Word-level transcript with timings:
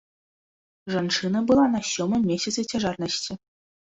Жанчына 0.93 1.39
была 1.51 1.65
на 1.75 1.81
сёмым 1.91 2.23
месяцы 2.31 2.65
цяжарнасці. 2.71 3.31